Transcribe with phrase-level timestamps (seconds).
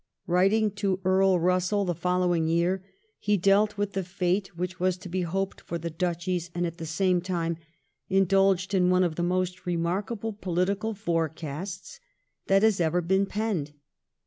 [0.25, 2.83] Writing to Earl Eussell the following year
[3.19, 6.79] he dealt with the fate which was to be hoped for the Duchies, and at
[6.79, 7.57] the same time
[8.09, 11.99] indulged in one of the most remarkable political forecasts
[12.47, 13.73] that has ever been penned.